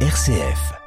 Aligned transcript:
RCF. 0.00 0.85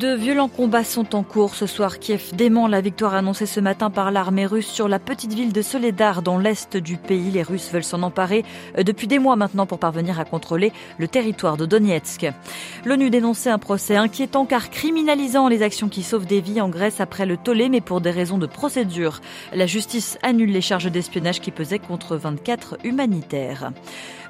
De 0.00 0.14
violents 0.14 0.48
combats 0.48 0.82
sont 0.82 1.14
en 1.14 1.22
cours 1.22 1.54
ce 1.54 1.66
soir. 1.66 1.98
Kiev 1.98 2.34
dément 2.34 2.68
la 2.68 2.80
victoire 2.80 3.12
annoncée 3.12 3.44
ce 3.44 3.60
matin 3.60 3.90
par 3.90 4.10
l'armée 4.10 4.46
russe 4.46 4.66
sur 4.66 4.88
la 4.88 4.98
petite 4.98 5.34
ville 5.34 5.52
de 5.52 5.60
Soledar 5.60 6.22
dans 6.22 6.38
l'est 6.38 6.78
du 6.78 6.96
pays. 6.96 7.30
Les 7.30 7.42
Russes 7.42 7.70
veulent 7.70 7.84
s'en 7.84 8.02
emparer 8.02 8.42
euh, 8.78 8.82
depuis 8.82 9.08
des 9.08 9.18
mois 9.18 9.36
maintenant 9.36 9.66
pour 9.66 9.78
parvenir 9.78 10.18
à 10.18 10.24
contrôler 10.24 10.72
le 10.96 11.06
territoire 11.06 11.58
de 11.58 11.66
Donetsk. 11.66 12.32
L'ONU 12.86 13.10
dénonçait 13.10 13.50
un 13.50 13.58
procès 13.58 13.96
inquiétant 13.96 14.46
car 14.46 14.70
criminalisant 14.70 15.48
les 15.48 15.62
actions 15.62 15.90
qui 15.90 16.02
sauvent 16.02 16.24
des 16.24 16.40
vies 16.40 16.62
en 16.62 16.70
Grèce 16.70 17.02
après 17.02 17.26
le 17.26 17.36
tollé 17.36 17.68
mais 17.68 17.82
pour 17.82 18.00
des 18.00 18.10
raisons 18.10 18.38
de 18.38 18.46
procédure. 18.46 19.20
La 19.52 19.66
justice 19.66 20.18
annule 20.22 20.50
les 20.50 20.62
charges 20.62 20.90
d'espionnage 20.90 21.42
qui 21.42 21.50
pesaient 21.50 21.78
contre 21.78 22.16
24 22.16 22.78
humanitaires. 22.84 23.70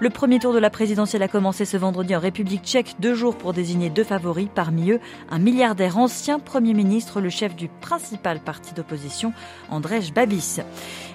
Le 0.01 0.09
premier 0.09 0.39
tour 0.39 0.55
de 0.55 0.59
la 0.59 0.71
présidentielle 0.71 1.23
a 1.23 1.29
commencé 1.29 1.66
ce 1.66 1.77
vendredi 1.77 2.16
en 2.16 2.21
République 2.21 2.65
tchèque, 2.65 2.97
deux 3.01 3.15
jours 3.15 3.37
pour 3.37 3.52
désigner 3.52 3.91
deux 3.91 4.02
favoris, 4.02 4.48
parmi 4.52 4.93
eux 4.93 5.01
un 5.30 5.39
milliardaire 5.61 5.99
ancien 5.99 6.39
Premier 6.39 6.73
ministre, 6.73 7.21
le 7.21 7.29
chef 7.29 7.55
du 7.55 7.69
principal 7.69 8.41
parti 8.41 8.73
d'opposition, 8.73 9.35
Andrzej 9.69 10.11
Babis. 10.11 10.61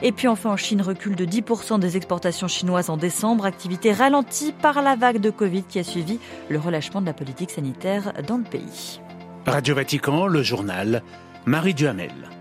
Et 0.04 0.12
puis 0.12 0.28
enfin 0.28 0.52
en 0.52 0.56
Chine, 0.56 0.84
recul 0.84 1.16
de 1.16 1.26
10% 1.26 1.80
des 1.80 1.98
exportations 1.98 2.48
chinoises 2.48 2.92
en 2.92 2.96
décembre, 2.96 3.48
activité 3.48 3.92
ralentie 3.92 4.52
par 4.52 4.84
la 4.84 4.96
vague 4.96 5.18
de 5.18 5.32
Covid 5.32 5.64
qui 5.64 5.80
a 5.80 5.84
suivi 5.84 6.20
le 6.50 6.60
relâchement 6.60 7.02
de 7.02 7.08
la 7.08 7.14
politique 7.14 7.50
sanitaire 7.50 8.14
dans 8.28 8.38
le 8.38 8.44
pays. 8.44 9.02
Radio 9.48 9.74
Vatican, 9.74 10.28
le 10.28 10.44
journal, 10.44 11.02
Marie 11.48 11.74
Duhamel. 11.74 12.35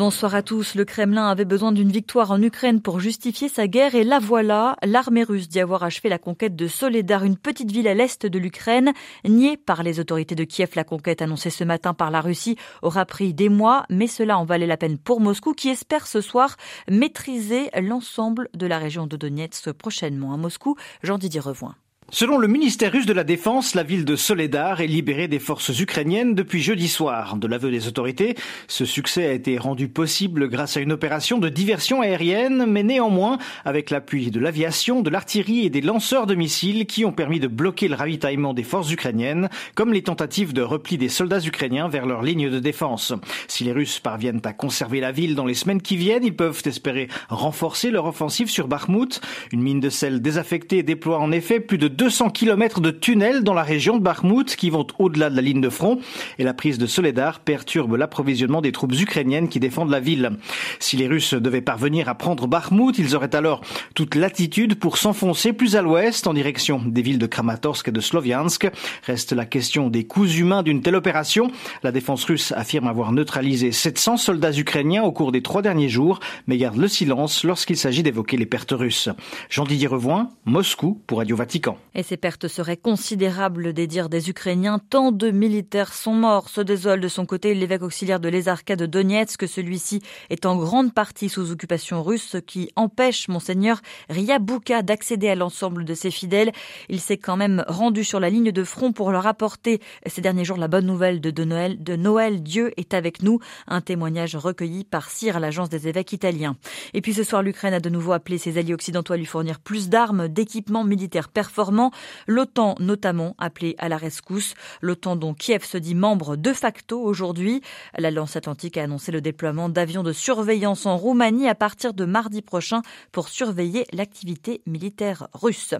Bonsoir 0.00 0.34
à 0.34 0.40
tous. 0.40 0.76
Le 0.76 0.86
Kremlin 0.86 1.28
avait 1.28 1.44
besoin 1.44 1.72
d'une 1.72 1.92
victoire 1.92 2.30
en 2.30 2.40
Ukraine 2.40 2.80
pour 2.80 3.00
justifier 3.00 3.50
sa 3.50 3.66
guerre 3.66 3.94
et 3.94 4.02
la 4.02 4.18
voilà. 4.18 4.76
L'armée 4.82 5.24
russe 5.24 5.46
dit 5.46 5.60
avoir 5.60 5.82
achevé 5.82 6.08
la 6.08 6.16
conquête 6.16 6.56
de 6.56 6.68
Soledar, 6.68 7.22
une 7.22 7.36
petite 7.36 7.70
ville 7.70 7.86
à 7.86 7.92
l'est 7.92 8.24
de 8.24 8.38
l'Ukraine. 8.38 8.94
Niée 9.28 9.58
par 9.58 9.82
les 9.82 10.00
autorités 10.00 10.34
de 10.34 10.44
Kiev, 10.44 10.70
la 10.74 10.84
conquête 10.84 11.20
annoncée 11.20 11.50
ce 11.50 11.64
matin 11.64 11.92
par 11.92 12.10
la 12.10 12.22
Russie 12.22 12.56
aura 12.80 13.04
pris 13.04 13.34
des 13.34 13.50
mois, 13.50 13.84
mais 13.90 14.06
cela 14.06 14.38
en 14.38 14.46
valait 14.46 14.66
la 14.66 14.78
peine 14.78 14.96
pour 14.96 15.20
Moscou 15.20 15.52
qui 15.52 15.68
espère 15.68 16.06
ce 16.06 16.22
soir 16.22 16.56
maîtriser 16.90 17.68
l'ensemble 17.78 18.48
de 18.54 18.66
la 18.66 18.78
région 18.78 19.06
de 19.06 19.18
Donetsk 19.18 19.70
prochainement. 19.72 20.32
À 20.32 20.38
Moscou, 20.38 20.76
Jean-Didier 21.02 21.40
Revoin. 21.40 21.74
Selon 22.12 22.38
le 22.38 22.48
ministère 22.48 22.90
russe 22.90 23.06
de 23.06 23.12
la 23.12 23.22
Défense, 23.22 23.76
la 23.76 23.84
ville 23.84 24.04
de 24.04 24.16
Soledar 24.16 24.80
est 24.80 24.88
libérée 24.88 25.28
des 25.28 25.38
forces 25.38 25.78
ukrainiennes 25.78 26.34
depuis 26.34 26.60
jeudi 26.60 26.88
soir. 26.88 27.36
De 27.36 27.46
l'aveu 27.46 27.70
des 27.70 27.86
autorités, 27.86 28.34
ce 28.66 28.84
succès 28.84 29.26
a 29.26 29.32
été 29.32 29.58
rendu 29.58 29.86
possible 29.86 30.48
grâce 30.48 30.76
à 30.76 30.80
une 30.80 30.90
opération 30.90 31.38
de 31.38 31.48
diversion 31.48 32.00
aérienne, 32.00 32.66
mais 32.66 32.82
néanmoins 32.82 33.38
avec 33.64 33.90
l'appui 33.90 34.32
de 34.32 34.40
l'aviation, 34.40 35.02
de 35.02 35.10
l'artillerie 35.10 35.66
et 35.66 35.70
des 35.70 35.82
lanceurs 35.82 36.26
de 36.26 36.34
missiles 36.34 36.86
qui 36.86 37.04
ont 37.04 37.12
permis 37.12 37.38
de 37.38 37.46
bloquer 37.46 37.86
le 37.86 37.94
ravitaillement 37.94 38.54
des 38.54 38.64
forces 38.64 38.90
ukrainiennes, 38.90 39.48
comme 39.76 39.92
les 39.92 40.02
tentatives 40.02 40.52
de 40.52 40.62
repli 40.62 40.98
des 40.98 41.08
soldats 41.08 41.46
ukrainiens 41.46 41.88
vers 41.88 42.06
leur 42.06 42.22
ligne 42.22 42.50
de 42.50 42.58
défense. 42.58 43.12
Si 43.46 43.62
les 43.62 43.72
Russes 43.72 44.00
parviennent 44.00 44.42
à 44.42 44.52
conserver 44.52 44.98
la 44.98 45.12
ville 45.12 45.36
dans 45.36 45.46
les 45.46 45.54
semaines 45.54 45.80
qui 45.80 45.96
viennent, 45.96 46.24
ils 46.24 46.34
peuvent 46.34 46.62
espérer 46.64 47.06
renforcer 47.28 47.92
leur 47.92 48.06
offensive 48.06 48.50
sur 48.50 48.66
Bakhmut. 48.66 49.20
Une 49.52 49.62
mine 49.62 49.80
de 49.80 49.90
sel 49.90 50.20
désaffectée 50.20 50.82
déploie 50.82 51.20
en 51.20 51.30
effet 51.30 51.60
plus 51.60 51.78
de 51.78 51.99
200 52.00 52.30
km 52.30 52.80
de 52.80 52.90
tunnels 52.90 53.44
dans 53.44 53.52
la 53.52 53.62
région 53.62 53.98
de 53.98 54.02
Bakhmut 54.02 54.56
qui 54.56 54.70
vont 54.70 54.86
au-delà 54.98 55.28
de 55.28 55.36
la 55.36 55.42
ligne 55.42 55.60
de 55.60 55.68
front 55.68 55.98
et 56.38 56.44
la 56.44 56.54
prise 56.54 56.78
de 56.78 56.86
Soledar 56.86 57.40
perturbe 57.40 57.94
l'approvisionnement 57.94 58.62
des 58.62 58.72
troupes 58.72 58.98
ukrainiennes 58.98 59.50
qui 59.50 59.60
défendent 59.60 59.90
la 59.90 60.00
ville. 60.00 60.30
Si 60.78 60.96
les 60.96 61.06
Russes 61.06 61.34
devaient 61.34 61.60
parvenir 61.60 62.08
à 62.08 62.14
prendre 62.14 62.46
Bakhmut, 62.46 62.96
ils 62.96 63.14
auraient 63.14 63.36
alors 63.36 63.60
toute 63.94 64.14
latitude 64.14 64.76
pour 64.76 64.96
s'enfoncer 64.96 65.52
plus 65.52 65.76
à 65.76 65.82
l'ouest 65.82 66.26
en 66.26 66.32
direction 66.32 66.80
des 66.82 67.02
villes 67.02 67.18
de 67.18 67.26
Kramatorsk 67.26 67.88
et 67.88 67.92
de 67.92 68.00
Sloviansk. 68.00 68.70
Reste 69.04 69.32
la 69.32 69.44
question 69.44 69.90
des 69.90 70.04
coûts 70.04 70.24
humains 70.24 70.62
d'une 70.62 70.80
telle 70.80 70.96
opération. 70.96 71.50
La 71.82 71.92
défense 71.92 72.24
russe 72.24 72.54
affirme 72.56 72.86
avoir 72.86 73.12
neutralisé 73.12 73.72
700 73.72 74.16
soldats 74.16 74.56
ukrainiens 74.56 75.02
au 75.02 75.12
cours 75.12 75.32
des 75.32 75.42
trois 75.42 75.60
derniers 75.60 75.90
jours, 75.90 76.18
mais 76.46 76.56
garde 76.56 76.78
le 76.78 76.88
silence 76.88 77.44
lorsqu'il 77.44 77.76
s'agit 77.76 78.02
d'évoquer 78.02 78.38
les 78.38 78.46
pertes 78.46 78.72
russes. 78.72 79.10
Jean-Didier 79.50 79.88
Revoin, 79.88 80.30
Moscou 80.46 80.98
pour 81.06 81.18
Radio 81.18 81.36
Vatican. 81.36 81.76
Et 81.94 82.02
ces 82.02 82.16
pertes 82.16 82.46
seraient 82.46 82.76
considérables 82.76 83.72
des 83.72 83.86
dires 83.86 84.08
des 84.08 84.30
Ukrainiens. 84.30 84.78
Tant 84.90 85.10
de 85.10 85.30
militaires 85.30 85.92
sont 85.92 86.14
morts, 86.14 86.48
se 86.48 86.60
désole 86.60 87.00
de 87.00 87.08
son 87.08 87.26
côté 87.26 87.54
l'évêque 87.54 87.82
auxiliaire 87.82 88.20
de 88.20 88.28
l'Ezarka 88.28 88.76
de 88.76 88.86
Donetsk. 88.86 89.48
Celui-ci 89.48 90.00
est 90.30 90.46
en 90.46 90.56
grande 90.56 90.94
partie 90.94 91.28
sous 91.28 91.50
occupation 91.50 92.02
russe, 92.02 92.28
ce 92.30 92.38
qui 92.38 92.70
empêche 92.76 93.28
Monseigneur 93.28 93.80
Ryabouka 94.08 94.82
d'accéder 94.82 95.28
à 95.28 95.34
l'ensemble 95.34 95.84
de 95.84 95.94
ses 95.94 96.10
fidèles. 96.10 96.52
Il 96.88 97.00
s'est 97.00 97.18
quand 97.18 97.36
même 97.36 97.64
rendu 97.66 98.04
sur 98.04 98.20
la 98.20 98.30
ligne 98.30 98.52
de 98.52 98.64
front 98.64 98.92
pour 98.92 99.10
leur 99.10 99.26
apporter 99.26 99.80
ces 100.06 100.20
derniers 100.20 100.44
jours 100.44 100.58
la 100.58 100.68
bonne 100.68 100.86
nouvelle 100.86 101.20
de, 101.20 101.44
Noël. 101.44 101.82
De 101.82 101.96
Noël, 101.96 102.42
Dieu 102.42 102.72
est 102.76 102.94
avec 102.94 103.22
nous. 103.22 103.40
Un 103.66 103.80
témoignage 103.80 104.36
recueilli 104.36 104.84
par 104.84 105.10
CIR, 105.10 105.40
l'agence 105.40 105.68
des 105.68 105.88
évêques 105.88 106.12
italiens. 106.12 106.56
Et 106.94 107.00
puis 107.00 107.14
ce 107.14 107.24
soir, 107.24 107.42
l'Ukraine 107.42 107.74
a 107.74 107.80
de 107.80 107.90
nouveau 107.90 108.12
appelé 108.12 108.38
ses 108.38 108.58
alliés 108.58 108.74
occidentaux 108.74 109.14
à 109.14 109.16
lui 109.16 109.26
fournir 109.26 109.58
plus 109.58 109.88
d'armes, 109.88 110.28
d'équipements 110.28 110.84
militaires 110.84 111.28
performants 111.28 111.79
l'OTAN 112.26 112.74
notamment 112.78 113.34
appelé 113.38 113.74
à 113.78 113.88
la 113.88 113.96
rescousse. 113.96 114.54
L'OTAN 114.80 115.16
dont 115.16 115.34
Kiev 115.34 115.64
se 115.64 115.78
dit 115.78 115.94
membre 115.94 116.36
de 116.36 116.52
facto 116.52 117.00
aujourd'hui. 117.00 117.62
L'Alliance 117.96 118.36
Atlantique 118.36 118.76
a 118.76 118.82
annoncé 118.82 119.12
le 119.12 119.20
déploiement 119.20 119.68
d'avions 119.68 120.02
de 120.02 120.12
surveillance 120.12 120.86
en 120.86 120.96
Roumanie 120.96 121.48
à 121.48 121.54
partir 121.54 121.94
de 121.94 122.04
mardi 122.04 122.42
prochain 122.42 122.82
pour 123.12 123.28
surveiller 123.28 123.86
l'activité 123.92 124.62
militaire 124.66 125.28
russe. 125.32 125.74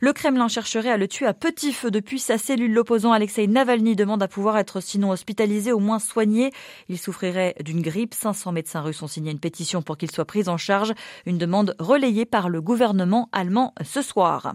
Le 0.00 0.12
Kremlin 0.12 0.48
chercherait 0.48 0.90
à 0.90 0.96
le 0.96 1.08
tuer 1.08 1.26
à 1.26 1.34
petit 1.34 1.72
feu 1.72 1.90
depuis 1.90 2.18
sa 2.18 2.38
cellule. 2.38 2.72
L'opposant 2.72 3.12
Alexei 3.12 3.46
Navalny 3.46 3.96
demande 3.96 4.22
à 4.22 4.28
pouvoir 4.28 4.58
être 4.58 4.80
sinon 4.80 5.10
hospitalisé, 5.10 5.72
au 5.72 5.78
moins 5.78 5.98
soigné. 5.98 6.52
Il 6.88 6.98
souffrirait 6.98 7.54
d'une 7.64 7.82
grippe. 7.82 8.14
500 8.14 8.52
médecins 8.52 8.80
russes 8.80 9.02
ont 9.02 9.06
signé 9.06 9.30
une 9.30 9.40
pétition 9.40 9.82
pour 9.82 9.96
qu'il 9.96 10.10
soit 10.10 10.24
pris 10.24 10.48
en 10.48 10.56
charge. 10.56 10.92
Une 11.26 11.38
demande 11.38 11.74
relayée 11.78 12.26
par 12.26 12.48
le 12.48 12.60
gouvernement 12.60 13.28
allemand 13.32 13.74
ce 13.84 14.02
soir. 14.02 14.54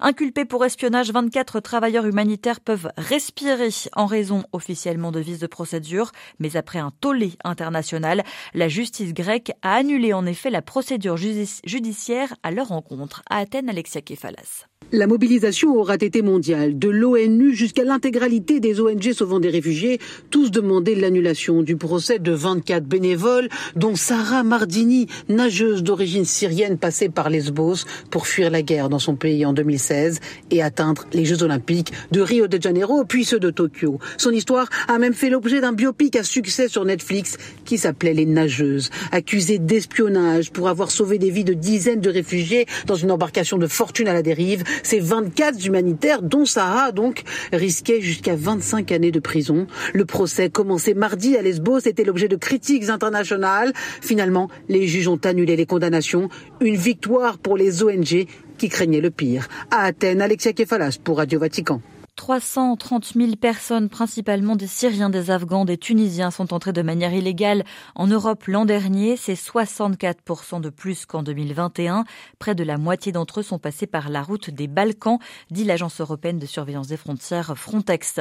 Inculpé 0.00 0.33
pour 0.42 0.64
espionnage, 0.64 1.12
24 1.12 1.60
travailleurs 1.60 2.06
humanitaires 2.06 2.58
peuvent 2.60 2.90
respirer 2.96 3.68
en 3.94 4.06
raison 4.06 4.42
officiellement 4.52 5.12
de 5.12 5.20
vices 5.20 5.38
de 5.38 5.46
procédure, 5.46 6.10
mais 6.40 6.56
après 6.56 6.80
un 6.80 6.90
tollé 7.00 7.34
international, 7.44 8.24
la 8.52 8.68
justice 8.68 9.14
grecque 9.14 9.52
a 9.62 9.74
annulé 9.74 10.12
en 10.12 10.26
effet 10.26 10.50
la 10.50 10.62
procédure 10.62 11.16
judiciaire 11.16 12.34
à 12.42 12.50
leur 12.50 12.72
encontre. 12.72 13.22
À 13.30 13.38
Athènes, 13.38 13.68
Alexia 13.68 14.00
Kefalas. 14.00 14.66
La 14.92 15.06
mobilisation 15.06 15.74
aura 15.74 15.94
été 15.94 16.22
mondiale, 16.22 16.78
de 16.78 16.88
l'ONU 16.88 17.54
jusqu'à 17.54 17.84
l'intégralité 17.84 18.60
des 18.60 18.80
ONG 18.80 19.12
sauvant 19.12 19.40
des 19.40 19.48
réfugiés, 19.48 19.98
tous 20.30 20.50
demandaient 20.50 20.94
l'annulation 20.94 21.62
du 21.62 21.76
procès 21.76 22.18
de 22.18 22.30
24 22.30 22.84
bénévoles, 22.84 23.48
dont 23.74 23.96
Sarah 23.96 24.44
Mardini, 24.44 25.08
nageuse 25.28 25.82
d'origine 25.82 26.24
syrienne 26.24 26.78
passée 26.78 27.08
par 27.08 27.28
Lesbos 27.28 27.86
pour 28.10 28.26
fuir 28.26 28.50
la 28.50 28.62
guerre 28.62 28.88
dans 28.88 28.98
son 28.98 29.16
pays 29.16 29.44
en 29.44 29.52
2016 29.52 30.20
et 30.50 30.62
atteindre 30.62 31.06
les 31.12 31.24
Jeux 31.24 31.42
Olympiques 31.42 31.92
de 32.12 32.20
Rio 32.20 32.46
de 32.46 32.60
Janeiro 32.62 33.04
puis 33.04 33.24
ceux 33.24 33.40
de 33.40 33.50
Tokyo. 33.50 33.98
Son 34.16 34.30
histoire 34.30 34.68
a 34.86 34.98
même 34.98 35.14
fait 35.14 35.30
l'objet 35.30 35.60
d'un 35.60 35.72
biopic 35.72 36.14
à 36.14 36.22
succès 36.22 36.68
sur 36.68 36.84
Netflix 36.84 37.36
qui 37.64 37.78
s'appelait 37.78 38.14
Les 38.14 38.26
Nageuses. 38.26 38.90
Accusée 39.10 39.58
d'espionnage 39.58 40.52
pour 40.52 40.68
avoir 40.68 40.90
sauvé 40.90 41.18
des 41.18 41.30
vies 41.30 41.44
de 41.44 41.54
dizaines 41.54 42.00
de 42.00 42.10
réfugiés 42.10 42.66
dans 42.86 42.94
une 42.94 43.10
embarcation 43.10 43.58
de 43.58 43.66
fortune 43.66 44.08
à 44.08 44.12
la 44.12 44.22
dérive, 44.22 44.62
ces 44.82 45.00
24 45.00 45.64
humanitaires, 45.66 46.22
dont 46.22 46.44
Sarah, 46.44 46.92
donc, 46.92 47.22
risquaient 47.52 48.00
jusqu'à 48.00 48.36
25 48.36 48.92
années 48.92 49.10
de 49.10 49.20
prison. 49.20 49.66
Le 49.92 50.04
procès 50.04 50.50
commencé 50.50 50.94
mardi 50.94 51.36
à 51.36 51.42
Lesbos 51.42 51.80
était 51.80 52.04
l'objet 52.04 52.28
de 52.28 52.36
critiques 52.36 52.88
internationales. 52.88 53.72
Finalement, 54.00 54.48
les 54.68 54.86
juges 54.86 55.08
ont 55.08 55.20
annulé 55.24 55.56
les 55.56 55.66
condamnations. 55.66 56.28
Une 56.60 56.76
victoire 56.76 57.38
pour 57.38 57.56
les 57.56 57.82
ONG 57.82 58.26
qui 58.58 58.68
craignaient 58.68 59.00
le 59.00 59.10
pire. 59.10 59.48
À 59.70 59.84
Athènes, 59.84 60.22
Alexia 60.22 60.52
Kefalas 60.52 60.98
pour 61.02 61.18
Radio 61.18 61.38
Vatican. 61.38 61.80
330 62.16 63.12
000 63.14 63.36
personnes, 63.36 63.88
principalement 63.88 64.56
des 64.56 64.66
Syriens, 64.66 65.10
des 65.10 65.30
Afghans, 65.30 65.64
des 65.64 65.76
Tunisiens, 65.76 66.30
sont 66.30 66.54
entrées 66.54 66.72
de 66.72 66.82
manière 66.82 67.12
illégale 67.12 67.64
en 67.94 68.06
Europe 68.06 68.44
l'an 68.46 68.64
dernier. 68.64 69.16
C'est 69.16 69.34
64% 69.34 70.60
de 70.60 70.70
plus 70.70 71.06
qu'en 71.06 71.22
2021. 71.22 72.04
Près 72.38 72.54
de 72.54 72.62
la 72.62 72.78
moitié 72.78 73.10
d'entre 73.12 73.40
eux 73.40 73.42
sont 73.42 73.58
passés 73.58 73.86
par 73.86 74.10
la 74.10 74.22
route 74.22 74.50
des 74.50 74.68
Balkans, 74.68 75.18
dit 75.50 75.64
l'Agence 75.64 76.00
européenne 76.00 76.38
de 76.38 76.46
surveillance 76.46 76.88
des 76.88 76.96
frontières 76.96 77.56
Frontex. 77.56 78.20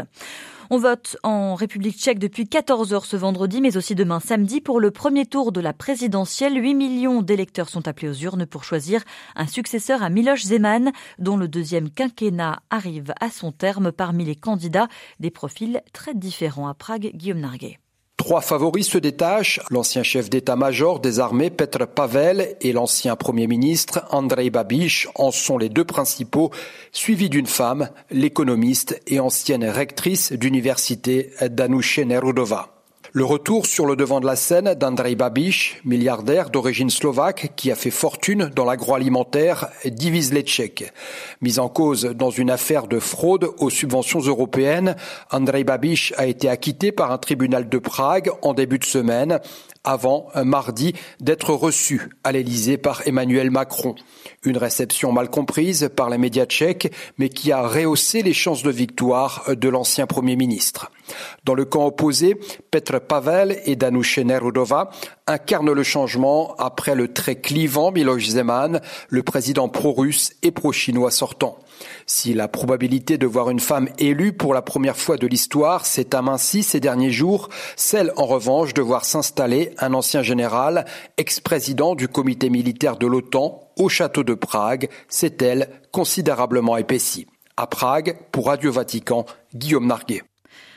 On 0.73 0.79
vote 0.79 1.17
en 1.21 1.53
République 1.53 1.99
tchèque 1.99 2.17
depuis 2.17 2.47
14 2.47 2.95
heures 2.95 3.05
ce 3.05 3.15
vendredi, 3.15 3.61
mais 3.61 3.77
aussi 3.77 3.93
demain 3.93 4.19
samedi 4.19 4.59
pour 4.59 4.79
le 4.79 4.89
premier 4.89 5.27
tour 5.27 5.51
de 5.51 5.61
la 5.61 5.71
présidentielle. 5.71 6.55
8 6.55 6.73
millions 6.73 7.21
d'électeurs 7.21 7.69
sont 7.69 7.87
appelés 7.87 8.09
aux 8.09 8.15
urnes 8.15 8.47
pour 8.47 8.63
choisir 8.63 9.03
un 9.35 9.45
successeur 9.45 10.01
à 10.01 10.09
Miloš 10.09 10.45
Zeman, 10.45 10.91
dont 11.19 11.37
le 11.37 11.47
deuxième 11.47 11.91
quinquennat 11.91 12.59
arrive 12.71 13.13
à 13.21 13.29
son 13.29 13.51
terme 13.51 13.91
parmi 13.91 14.25
les 14.25 14.35
candidats, 14.35 14.87
des 15.19 15.29
profils 15.29 15.79
très 15.93 16.15
différents 16.15 16.67
à 16.67 16.73
Prague, 16.73 17.11
Guillaume 17.13 17.41
Narguet. 17.41 17.77
Trois 18.23 18.39
favoris 18.39 18.87
se 18.87 18.97
détachent, 18.97 19.59
l'ancien 19.69 20.01
chef 20.01 20.29
d'état-major 20.29 21.01
des 21.01 21.19
armées 21.19 21.49
Petr 21.49 21.87
Pavel 21.87 22.55
et 22.61 22.71
l'ancien 22.71 23.17
premier 23.17 23.47
ministre 23.47 24.05
Andrei 24.11 24.49
Babiš 24.49 25.09
en 25.15 25.29
sont 25.29 25.57
les 25.57 25.67
deux 25.67 25.83
principaux, 25.83 26.49
suivis 26.93 27.29
d'une 27.29 27.47
femme, 27.47 27.89
l'économiste 28.11 28.97
et 29.07 29.19
ancienne 29.19 29.65
rectrice 29.65 30.31
d'université 30.31 31.31
Danuše 31.41 32.05
Nerudova. 32.05 32.72
Le 33.15 33.25
retour 33.25 33.67
sur 33.67 33.85
le 33.85 33.95
devant 33.95 34.19
de 34.21 34.25
la 34.25 34.35
scène 34.35 34.73
d'Andrei 34.73 35.13
Babiš, 35.13 35.79
milliardaire 35.85 36.49
d'origine 36.49 36.89
slovaque 36.89 37.51
qui 37.55 37.69
a 37.69 37.75
fait 37.75 37.91
fortune 37.91 38.49
dans 38.55 38.65
l'agroalimentaire, 38.65 39.69
divise 39.85 40.33
les 40.33 40.41
Tchèques. 40.41 40.91
Mis 41.39 41.59
en 41.59 41.69
cause 41.69 42.05
dans 42.05 42.31
une 42.31 42.49
affaire 42.49 42.87
de 42.87 42.97
fraude 42.97 43.51
aux 43.59 43.69
subventions 43.69 44.21
européennes, 44.21 44.95
Andrei 45.29 45.63
Babiš 45.63 46.15
a 46.17 46.25
été 46.25 46.49
acquitté 46.49 46.91
par 46.91 47.11
un 47.11 47.19
tribunal 47.19 47.69
de 47.69 47.77
Prague 47.77 48.31
en 48.41 48.55
début 48.55 48.79
de 48.79 48.85
semaine 48.85 49.39
avant 49.83 50.29
mardi 50.43 50.95
d'être 51.19 51.53
reçu 51.53 52.09
à 52.23 52.31
l'Élysée 52.31 52.77
par 52.77 53.07
Emmanuel 53.07 53.51
Macron. 53.51 53.93
Une 54.43 54.57
réception 54.57 55.11
mal 55.11 55.29
comprise 55.29 55.91
par 55.95 56.09
les 56.09 56.17
médias 56.17 56.47
tchèques, 56.47 56.91
mais 57.19 57.29
qui 57.29 57.51
a 57.51 57.61
rehaussé 57.61 58.23
les 58.23 58.33
chances 58.33 58.63
de 58.63 58.71
victoire 58.71 59.43
de 59.49 59.69
l'ancien 59.69 60.07
Premier 60.07 60.35
ministre. 60.35 60.89
Dans 61.43 61.53
le 61.53 61.65
camp 61.65 61.85
opposé, 61.85 62.35
Petr 62.71 63.01
Pavel 63.01 63.59
et 63.65 63.75
Danuše 63.75 64.19
Nerudova 64.19 64.91
incarnent 65.27 65.71
le 65.71 65.83
changement 65.83 66.55
après 66.57 66.95
le 66.95 67.13
très 67.13 67.35
clivant 67.35 67.91
Miloš 67.91 68.29
Zeman, 68.29 68.81
le 69.09 69.23
président 69.23 69.69
pro-russe 69.69 70.33
et 70.41 70.51
pro-chinois 70.51 71.11
sortant. 71.11 71.59
Si 72.05 72.33
la 72.33 72.47
probabilité 72.47 73.17
de 73.17 73.27
voir 73.27 73.49
une 73.49 73.59
femme 73.59 73.89
élue 73.97 74.33
pour 74.33 74.53
la 74.53 74.61
première 74.61 74.97
fois 74.97 75.17
de 75.17 75.27
l'histoire 75.27 75.85
s'est 75.85 76.15
amincie 76.15 76.63
ces 76.63 76.79
derniers 76.79 77.11
jours, 77.11 77.49
celle 77.75 78.11
en 78.15 78.25
revanche 78.25 78.73
de 78.73 78.81
voir 78.81 79.05
s'installer 79.05 79.73
un 79.79 79.93
ancien 79.93 80.21
général, 80.21 80.85
ex-président 81.17 81.95
du 81.95 82.07
comité 82.07 82.49
militaire 82.49 82.97
de 82.97 83.07
l'OTAN, 83.07 83.71
au 83.77 83.89
château 83.89 84.23
de 84.23 84.33
Prague, 84.33 84.89
s'est 85.07 85.37
elle 85.41 85.69
considérablement 85.91 86.77
épaissie. 86.77 87.27
À 87.57 87.67
Prague, 87.67 88.17
pour 88.31 88.47
Radio 88.47 88.71
Vatican, 88.71 89.25
Guillaume 89.53 89.87
Narguet. 89.87 90.23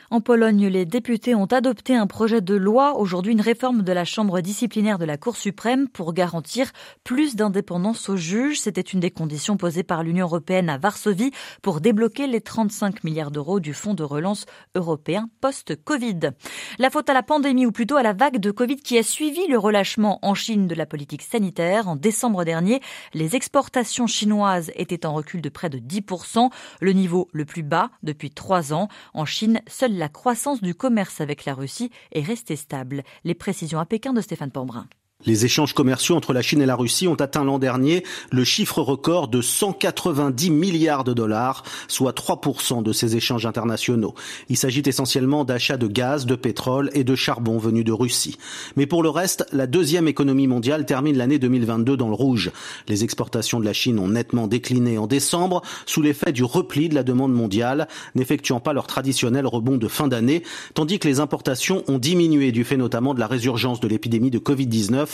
En 0.09 0.21
Pologne, 0.21 0.67
les 0.67 0.85
députés 0.85 1.35
ont 1.35 1.47
adopté 1.47 1.93
un 1.93 2.07
projet 2.07 2.39
de 2.39 2.55
loi, 2.55 2.97
aujourd'hui 2.97 3.33
une 3.33 3.41
réforme 3.41 3.81
de 3.81 3.91
la 3.91 4.05
Chambre 4.05 4.39
disciplinaire 4.39 4.97
de 4.99 5.03
la 5.03 5.17
Cour 5.17 5.35
suprême 5.35 5.89
pour 5.89 6.13
garantir 6.13 6.71
plus 7.03 7.35
d'indépendance 7.35 8.07
aux 8.07 8.15
juges. 8.15 8.61
C'était 8.61 8.79
une 8.79 9.01
des 9.01 9.11
conditions 9.11 9.57
posées 9.57 9.83
par 9.83 10.03
l'Union 10.03 10.25
européenne 10.25 10.69
à 10.69 10.77
Varsovie 10.77 11.31
pour 11.61 11.81
débloquer 11.81 12.25
les 12.25 12.39
35 12.39 13.03
milliards 13.03 13.31
d'euros 13.31 13.59
du 13.59 13.73
Fonds 13.73 13.95
de 13.95 14.03
relance 14.03 14.45
européen 14.75 15.29
post-Covid. 15.41 16.31
La 16.79 16.89
faute 16.89 17.09
à 17.09 17.13
la 17.13 17.23
pandémie 17.23 17.65
ou 17.65 17.73
plutôt 17.73 17.97
à 17.97 18.03
la 18.03 18.13
vague 18.13 18.37
de 18.37 18.51
Covid 18.51 18.77
qui 18.77 18.97
a 18.97 19.03
suivi 19.03 19.45
le 19.47 19.57
relâchement 19.57 20.19
en 20.21 20.35
Chine 20.35 20.67
de 20.67 20.75
la 20.75 20.85
politique 20.85 21.21
sanitaire. 21.21 21.89
En 21.89 21.97
décembre 21.97 22.45
dernier, 22.45 22.79
les 23.13 23.35
exportations 23.35 24.07
chinoises 24.07 24.71
étaient 24.75 25.05
en 25.05 25.13
recul 25.13 25.41
de 25.41 25.49
près 25.49 25.69
de 25.69 25.79
10%, 25.79 26.49
le 26.79 26.93
niveau 26.93 27.27
le 27.33 27.43
plus 27.43 27.63
bas 27.63 27.89
depuis 28.03 28.31
trois 28.31 28.71
ans. 28.71 28.87
En 29.13 29.25
Chine, 29.25 29.59
seul 29.67 29.96
la 29.97 30.09
croissance 30.09 30.61
du 30.61 30.75
commerce 30.75 31.21
avec 31.21 31.45
la 31.45 31.53
Russie 31.53 31.91
est 32.11 32.21
restée 32.21 32.55
stable. 32.55 33.03
Les 33.23 33.33
précisions 33.33 33.79
à 33.79 33.85
Pékin 33.85 34.13
de 34.13 34.21
Stéphane 34.21 34.51
Pambrin. 34.51 34.87
Les 35.25 35.45
échanges 35.45 35.73
commerciaux 35.73 36.15
entre 36.15 36.31
la 36.31 36.43
Chine 36.43 36.61
et 36.61 36.67
la 36.67 36.75
Russie 36.75 37.07
ont 37.07 37.15
atteint 37.15 37.43
l'an 37.43 37.57
dernier 37.57 38.03
le 38.31 38.43
chiffre 38.43 38.83
record 38.83 39.27
de 39.27 39.41
190 39.41 40.51
milliards 40.51 41.03
de 41.03 41.11
dollars, 41.11 41.63
soit 41.87 42.15
3% 42.15 42.83
de 42.83 42.93
ces 42.93 43.15
échanges 43.15 43.47
internationaux. 43.47 44.13
Il 44.47 44.57
s'agit 44.57 44.83
essentiellement 44.85 45.43
d'achats 45.43 45.77
de 45.77 45.87
gaz, 45.87 46.27
de 46.27 46.35
pétrole 46.35 46.91
et 46.93 47.03
de 47.03 47.15
charbon 47.15 47.57
venus 47.57 47.83
de 47.83 47.91
Russie. 47.91 48.37
Mais 48.75 48.85
pour 48.85 49.01
le 49.01 49.09
reste, 49.09 49.47
la 49.51 49.65
deuxième 49.65 50.07
économie 50.07 50.45
mondiale 50.45 50.85
termine 50.85 51.17
l'année 51.17 51.39
2022 51.39 51.97
dans 51.97 52.09
le 52.09 52.13
rouge. 52.13 52.51
Les 52.87 53.03
exportations 53.03 53.59
de 53.59 53.65
la 53.65 53.73
Chine 53.73 53.97
ont 53.97 54.09
nettement 54.09 54.45
décliné 54.45 54.99
en 54.99 55.07
décembre 55.07 55.63
sous 55.87 56.03
l'effet 56.03 56.31
du 56.31 56.43
repli 56.43 56.89
de 56.89 56.95
la 56.95 57.03
demande 57.03 57.33
mondiale, 57.33 57.87
n'effectuant 58.13 58.59
pas 58.59 58.73
leur 58.73 58.85
traditionnel 58.85 59.47
rebond 59.47 59.77
de 59.77 59.87
fin 59.87 60.07
d'année, 60.07 60.43
tandis 60.75 60.99
que 60.99 61.07
les 61.07 61.19
importations 61.19 61.83
ont 61.87 61.97
diminué 61.97 62.51
du 62.51 62.63
fait 62.63 62.77
notamment 62.77 63.15
de 63.15 63.19
la 63.19 63.27
résurgence 63.27 63.79
de 63.79 63.87
l'épidémie 63.87 64.29
de 64.29 64.39
Covid-19 64.39 65.06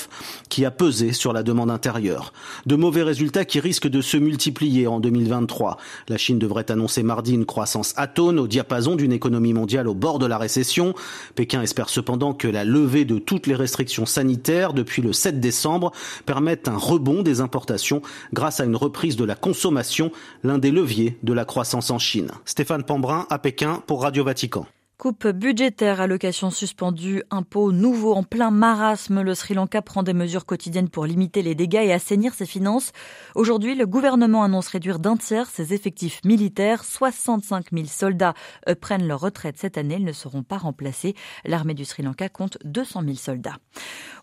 qui 0.50 0.66
a 0.66 0.72
pesé 0.72 1.14
sur 1.14 1.34
la 1.34 1.44
demande 1.44 1.72
intérieure. 1.72 2.34
De 2.66 2.76
mauvais 2.76 3.04
résultats 3.04 3.46
qui 3.46 3.60
risquent 3.60 3.88
de 3.88 4.02
se 4.02 4.18
multiplier 4.18 4.88
en 4.88 5.00
2023. 5.00 5.78
La 6.10 6.18
Chine 6.18 6.40
devrait 6.40 6.72
annoncer 6.72 7.04
mardi 7.04 7.34
une 7.34 7.46
croissance 7.46 7.94
atone 7.98 8.40
au 8.40 8.48
diapason 8.48 8.96
d'une 8.96 9.12
économie 9.12 9.54
mondiale 9.54 9.88
au 9.88 9.94
bord 9.94 10.20
de 10.20 10.26
la 10.26 10.38
récession. 10.38 10.94
Pékin 11.36 11.62
espère 11.62 11.90
cependant 11.90 12.34
que 12.34 12.48
la 12.48 12.64
levée 12.64 13.06
de 13.06 13.20
toutes 13.20 13.48
les 13.48 13.56
restrictions 13.56 14.06
sanitaires 14.06 14.74
depuis 14.74 15.02
le 15.02 15.14
7 15.14 15.40
décembre 15.40 15.92
permette 16.26 16.68
un 16.68 16.78
rebond 16.78 17.22
des 17.22 17.42
importations 17.42 18.02
grâce 18.34 18.60
à 18.60 18.66
une 18.66 18.76
reprise 18.76 19.16
de 19.16 19.26
la 19.26 19.36
consommation, 19.36 20.12
l'un 20.44 20.58
des 20.58 20.72
leviers 20.72 21.18
de 21.24 21.34
la 21.34 21.46
croissance 21.46 21.92
en 21.92 22.00
Chine. 22.00 22.32
Stéphane 22.46 22.84
Pambrin 22.84 23.26
à 23.30 23.40
Pékin 23.40 23.82
pour 23.88 24.02
Radio 24.02 24.24
Vatican. 24.24 24.66
Coupe 24.98 25.28
budgétaire, 25.28 26.00
allocation 26.02 26.52
suspendue, 26.52 27.24
impôts 27.32 27.72
nouveau 27.72 28.14
en 28.14 28.24
plein 28.24 28.52
marasme. 28.52 29.22
Le 29.22 29.34
Sri 29.34 29.56
Lanka 29.56 29.82
prend 29.82 30.04
des 30.04 30.14
mesures 30.14 30.46
quotidiennes 30.46 30.88
pour 30.88 31.06
limiter 31.06 31.42
les 31.42 31.56
dégâts 31.56 31.82
et 31.84 31.92
assainir 31.92 32.34
ses 32.34 32.46
finances. 32.46 32.92
Aujourd'hui, 33.34 33.76
le 33.76 33.88
gouvernement 33.88 34.44
annonce 34.44 34.68
réduire 34.68 35.00
d'un 35.00 35.18
tiers 35.18 35.50
ses 35.50 35.74
effectifs 35.74 36.22
militaires. 36.24 36.84
65 36.86 37.72
000 37.74 37.86
soldats 37.88 38.36
euh, 38.70 38.76
prennent 38.76 39.08
leur 39.08 39.20
retraite 39.20 39.58
cette 39.58 39.78
année. 39.78 39.96
Ils 39.98 40.06
ne 40.06 40.14
seront 40.14 40.44
pas 40.44 40.58
remplacés. 40.58 41.16
L'armée 41.44 41.74
du 41.74 41.86
Sri 41.86 42.04
Lanka 42.04 42.30
compte 42.30 42.60
200 42.64 43.02
000 43.04 43.16
soldats. 43.16 43.58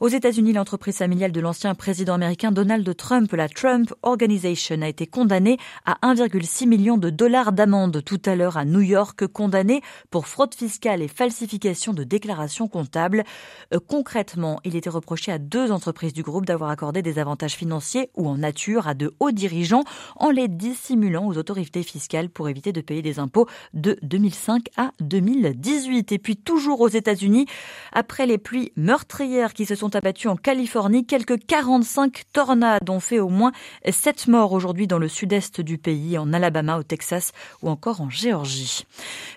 Aux 0.00 0.08
États-Unis, 0.08 0.55
l'entreprise 0.55 0.96
familiale 0.96 1.32
de 1.32 1.40
l'ancien 1.40 1.75
président 1.75 2.14
américain 2.14 2.52
Donald 2.52 2.96
Trump, 2.96 3.31
la 3.32 3.50
Trump 3.50 3.93
Organization, 4.02 4.81
a 4.81 4.88
été 4.88 5.06
condamnée 5.06 5.58
à 5.84 5.99
1,6 6.14 6.67
million 6.67 6.96
de 6.96 7.11
dollars 7.11 7.52
d'amende 7.52 8.02
tout 8.02 8.22
à 8.25 8.34
l'heure 8.34 8.56
à 8.56 8.64
New 8.64 8.81
York, 8.81 9.26
condamnée 9.26 9.82
pour 10.11 10.26
fraude 10.26 10.55
fiscale 10.61 11.01
et 11.01 11.09
falsification 11.09 11.95
de 11.95 12.05
déclarations 12.05 12.69
comptables. 12.69 13.25
Euh, 13.73 13.79
concrètement, 13.81 14.61
il 14.62 14.77
était 14.77 14.91
reproché 14.91 15.33
à 15.33 15.39
deux 15.39 15.73
entreprises 15.73 16.12
du 16.12 16.23
groupe 16.23 16.45
d'avoir 16.45 16.69
accordé 16.69 17.01
des 17.01 17.19
avantages 17.19 17.55
financiers 17.55 18.11
ou 18.15 18.29
en 18.29 18.37
nature 18.37 18.87
à 18.87 18.93
de 18.93 19.11
hauts 19.21 19.31
dirigeants 19.31 19.85
en 20.17 20.31
les 20.31 20.49
dissimulant 20.49 21.27
aux 21.27 21.39
autorités 21.39 21.83
fiscales 21.83 22.29
pour 22.29 22.51
éviter 22.51 22.73
de 22.73 22.83
payer 22.83 23.01
des 23.01 23.19
impôts 23.19 23.47
de 23.73 23.97
2005 24.03 24.67
à 24.77 24.91
2018. 25.01 26.12
Et 26.12 26.19
puis 26.19 26.37
toujours 26.37 26.83
aux 26.83 26.89
États-Unis, 26.89 27.47
après 27.95 28.27
les 28.27 28.37
pluies 28.37 28.73
meurtrières 28.77 29.55
qui 29.55 29.65
se 29.65 29.75
sont 29.75 29.97
abattues 29.97 30.29
en 30.29 30.37
Californie, 30.37 31.06
quelques 31.06 31.39
45 31.47 32.25
tornades 32.35 32.91
ont 32.91 33.01
fait 33.01 33.19
au 33.19 33.31
moins 33.31 33.53
7 33.89 34.29
morts 34.29 34.53
aujourd'hui 34.53 34.87
dans 34.87 34.99
le 34.99 35.08
sud-est 35.08 35.63
du 35.63 35.79
pays, 35.79 36.19
en 36.19 36.34
Alabama, 36.34 36.79
au 36.79 36.82
Texas 36.82 37.32
ou 37.63 37.70
encore 37.70 38.03
en 38.03 38.11
Géorgie. 38.11 38.84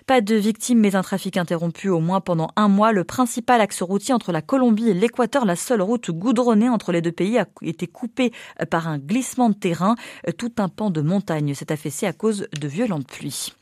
Pas 0.06 0.20
de 0.20 0.34
victimes 0.34 0.80
mais 0.80 0.96
un 0.96 1.02
trafic 1.14 1.36
interrompu 1.36 1.90
au 1.90 2.00
moins 2.00 2.20
pendant 2.20 2.50
un 2.56 2.66
mois. 2.66 2.90
Le 2.90 3.04
principal 3.04 3.60
axe 3.60 3.82
routier 3.82 4.12
entre 4.12 4.32
la 4.32 4.42
Colombie 4.42 4.88
et 4.88 4.94
l'Équateur, 4.94 5.44
la 5.44 5.54
seule 5.54 5.80
route 5.80 6.10
goudronnée 6.10 6.68
entre 6.68 6.90
les 6.90 7.00
deux 7.02 7.12
pays, 7.12 7.38
a 7.38 7.46
été 7.62 7.86
coupée 7.86 8.32
euh, 8.60 8.64
par 8.64 8.88
un 8.88 8.98
glissement 8.98 9.48
de 9.48 9.54
terrain. 9.54 9.94
Euh, 10.26 10.32
tout 10.32 10.50
un 10.58 10.68
pan 10.68 10.90
de 10.90 11.00
montagne 11.00 11.54
s'est 11.54 11.70
affaissé 11.70 12.06
à 12.06 12.12
cause 12.12 12.48
de 12.60 12.66
violentes 12.66 13.06
pluies. 13.06 13.52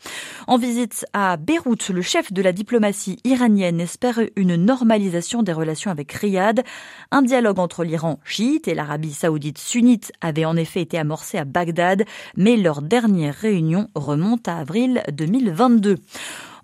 En 0.47 0.57
visite 0.57 1.05
à 1.13 1.37
Beyrouth, 1.37 1.91
le 1.91 2.01
chef 2.01 2.33
de 2.33 2.41
la 2.41 2.53
diplomatie 2.53 3.19
iranienne 3.25 3.83
espère 3.83 4.21
une 4.37 4.57
normalisation 4.57 5.43
des 5.43 5.53
relations 5.53 5.91
avec 5.91 6.11
Riyad. 6.11 6.63
Un 7.11 7.21
dialogue 7.21 7.59
entre 7.59 7.85
l'Iran 7.85 8.19
chiite 8.25 8.67
et 8.67 8.75
l'Arabie 8.75 9.13
saoudite 9.13 9.59
sunnite 9.59 10.11
avait 10.23 10.47
en 10.47 10.57
effet 10.57 10.81
été 10.81 10.97
amorcé 10.97 11.37
à 11.37 11.45
Bagdad, 11.45 12.07
mais 12.35 12.57
leur 12.57 12.81
dernière 12.81 13.35
réunion 13.35 13.89
remonte 13.95 14.49
à 14.49 14.57
avril 14.57 15.03
2022. 15.13 15.99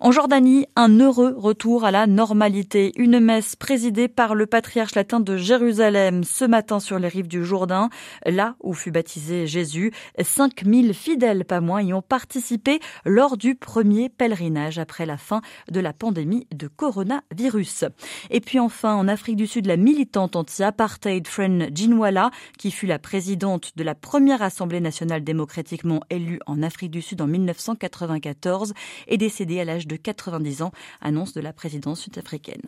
En 0.01 0.13
Jordanie, 0.13 0.65
un 0.77 0.97
heureux 1.01 1.35
retour 1.35 1.83
à 1.83 1.91
la 1.91 2.07
normalité. 2.07 2.93
Une 2.95 3.19
messe 3.19 3.57
présidée 3.57 4.07
par 4.07 4.33
le 4.33 4.45
patriarche 4.45 4.95
latin 4.95 5.19
de 5.19 5.35
Jérusalem 5.35 6.23
ce 6.23 6.45
matin 6.45 6.79
sur 6.79 6.99
les 6.99 7.09
rives 7.09 7.27
du 7.27 7.43
Jourdain, 7.43 7.89
là 8.25 8.55
où 8.61 8.73
fut 8.73 8.91
baptisé 8.91 9.45
Jésus. 9.45 9.91
5000 10.17 10.93
fidèles, 10.93 11.43
pas 11.43 11.59
moins, 11.59 11.81
y 11.81 11.93
ont 11.93 12.01
participé 12.01 12.79
lors 13.03 13.35
du 13.35 13.55
premier 13.55 14.07
pèlerinage 14.07 14.79
après 14.79 15.05
la 15.05 15.17
fin 15.17 15.41
de 15.69 15.81
la 15.81 15.91
pandémie 15.91 16.47
de 16.55 16.69
coronavirus. 16.69 17.83
Et 18.29 18.39
puis 18.39 18.59
enfin, 18.59 18.95
en 18.95 19.09
Afrique 19.09 19.35
du 19.35 19.47
Sud, 19.47 19.65
la 19.65 19.75
militante 19.75 20.37
anti-apartheid 20.37 21.27
Fren 21.27 21.67
Jinwala, 21.75 22.31
qui 22.57 22.71
fut 22.71 22.87
la 22.87 22.99
présidente 22.99 23.73
de 23.75 23.83
la 23.83 23.95
première 23.95 24.43
Assemblée 24.43 24.79
nationale 24.79 25.25
démocratiquement 25.25 25.99
élue 26.09 26.39
en 26.45 26.63
Afrique 26.63 26.91
du 26.91 27.01
Sud 27.01 27.21
en 27.21 27.27
1994, 27.27 28.73
est 29.09 29.17
décédée 29.17 29.59
à 29.59 29.65
l'âge 29.65 29.88
de 29.89 29.97
90 29.97 30.61
ans, 30.61 30.71
annonce 31.01 31.33
de 31.33 31.41
la 31.41 31.51
présidence 31.51 31.99
sud-africaine. 32.01 32.63